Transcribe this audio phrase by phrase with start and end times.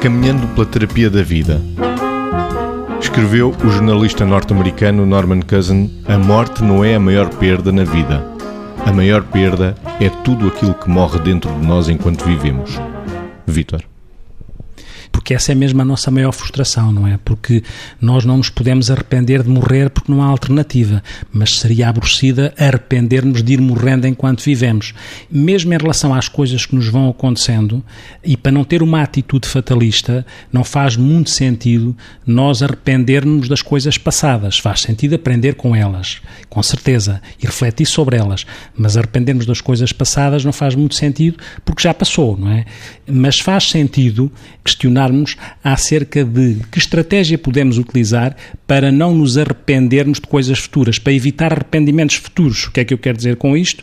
[0.00, 1.60] Caminhando pela terapia da vida.
[3.00, 8.24] Escreveu o jornalista norte-americano Norman Cousin: A morte não é a maior perda na vida.
[8.86, 12.80] A maior perda é tudo aquilo que morre dentro de nós enquanto vivemos.
[13.46, 13.89] Vitor
[15.30, 17.16] porque essa é mesmo a nossa maior frustração, não é?
[17.24, 17.62] Porque
[18.00, 23.40] nós não nos podemos arrepender de morrer porque não há alternativa, mas seria aborrecida arrepender-nos
[23.40, 24.92] de ir morrendo enquanto vivemos.
[25.30, 27.80] Mesmo em relação às coisas que nos vão acontecendo,
[28.24, 31.96] e para não ter uma atitude fatalista, não faz muito sentido
[32.26, 34.58] nós arrependermos das coisas passadas.
[34.58, 38.44] Faz sentido aprender com elas, com certeza, e refletir sobre elas,
[38.76, 42.64] mas arrependermos das coisas passadas não faz muito sentido porque já passou, não é?
[43.06, 44.28] Mas faz sentido
[44.64, 50.98] questionar pensarmos acerca de que estratégia podemos utilizar para não nos arrependermos de coisas futuras,
[50.98, 52.66] para evitar arrependimentos futuros.
[52.66, 53.82] O que é que eu quero dizer com isto?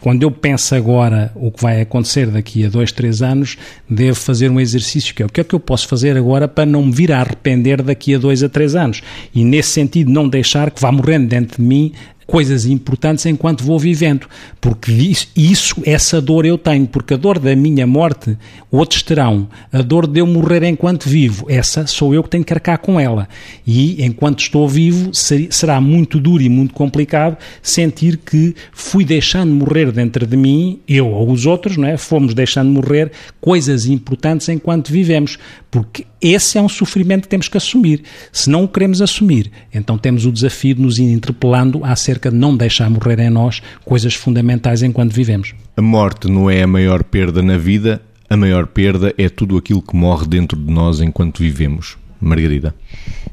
[0.00, 3.56] Quando eu penso agora o que vai acontecer daqui a dois, três anos,
[3.88, 6.66] devo fazer um exercício que é o que é que eu posso fazer agora para
[6.66, 9.00] não me vir a arrepender daqui a dois a três anos.
[9.32, 11.92] E nesse sentido, não deixar que vá morrendo dentro de mim
[12.26, 14.26] coisas importantes enquanto vou vivendo,
[14.60, 14.92] porque
[15.36, 18.36] isso, essa dor eu tenho, porque a dor da minha morte
[18.70, 22.52] outros terão, a dor de eu morrer enquanto vivo, essa sou eu que tenho que
[22.52, 23.28] arcar com ela,
[23.66, 29.90] e enquanto estou vivo será muito duro e muito complicado sentir que fui deixando morrer
[29.92, 31.96] dentro de mim, eu ou os outros, não é?
[31.96, 35.38] fomos deixando morrer coisas importantes enquanto vivemos,
[35.70, 38.02] porque esse é um sofrimento que temos que assumir.
[38.30, 42.56] Se não o queremos assumir, então temos o desafio de nos interpelando acerca de não
[42.56, 45.54] deixar morrer em nós coisas fundamentais enquanto vivemos.
[45.76, 49.82] A morte não é a maior perda na vida, a maior perda é tudo aquilo
[49.82, 51.96] que morre dentro de nós enquanto vivemos.
[52.22, 52.74] Margarida.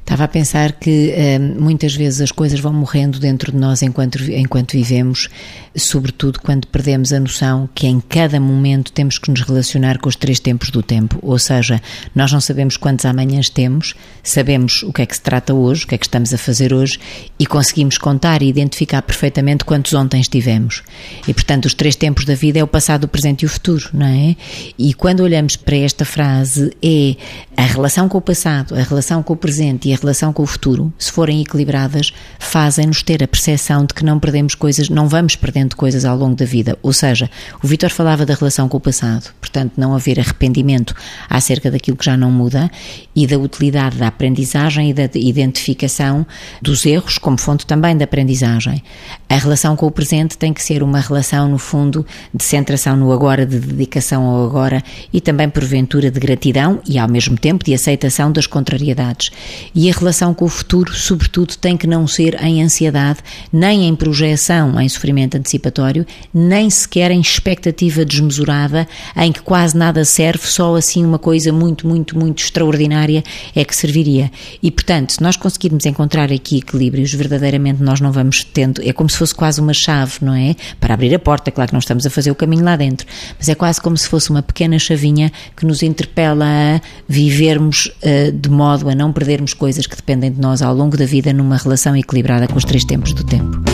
[0.10, 4.20] Estava a pensar que uh, muitas vezes as coisas vão morrendo dentro de nós enquanto,
[4.32, 5.30] enquanto vivemos,
[5.76, 10.16] sobretudo quando perdemos a noção que em cada momento temos que nos relacionar com os
[10.16, 11.20] três tempos do tempo.
[11.22, 11.80] Ou seja,
[12.16, 15.88] nós não sabemos quantos amanhãs temos, sabemos o que é que se trata hoje, o
[15.88, 17.00] que é que estamos a fazer hoje
[17.38, 20.82] e conseguimos contar e identificar perfeitamente quantos ontem tivemos.
[21.28, 23.90] E portanto, os três tempos da vida é o passado, o presente e o futuro,
[23.94, 24.36] não é?
[24.76, 27.16] E quando olhamos para esta frase, é
[27.56, 30.46] a relação com o passado, a relação com o presente e a relação com o
[30.46, 35.36] futuro, se forem equilibradas, fazem-nos ter a percepção de que não perdemos coisas, não vamos
[35.36, 36.78] perdendo coisas ao longo da vida.
[36.82, 37.30] Ou seja,
[37.64, 40.96] o Vitor falava da relação com o passado, portanto, não haver arrependimento
[41.30, 42.70] acerca daquilo que já não muda
[43.16, 46.26] e da utilidade da aprendizagem e da identificação
[46.62, 48.84] dos erros como fonte também da aprendizagem.
[49.28, 53.12] A relação com o presente tem que ser uma relação, no fundo, de centração no
[53.12, 57.74] agora, de dedicação ao agora e também, porventura, de gratidão e, ao mesmo tempo, de
[57.74, 59.32] aceitação das contrariedades.
[59.74, 63.20] E a relação com o futuro, sobretudo, tem que não ser em ansiedade,
[63.52, 68.88] nem em projeção, em sofrimento antecipatório, nem sequer em expectativa desmesurada,
[69.18, 73.24] em que quase nada serve, só assim uma coisa muito, muito, muito extraordinária
[73.56, 74.32] é que serviria.
[74.62, 79.10] E, portanto, se nós conseguirmos encontrar aqui equilíbrios, verdadeiramente nós não vamos tendo, é como
[79.10, 80.56] se fosse quase uma chave, não é?
[80.80, 83.08] Para abrir a porta, claro que não estamos a fazer o caminho lá dentro,
[83.38, 88.32] mas é quase como se fosse uma pequena chavinha que nos interpela a vivermos uh,
[88.32, 91.56] de modo a não perdermos coisas que dependem de nós ao longo da vida numa
[91.56, 93.69] relação equilibrada com os três tempos do tempo.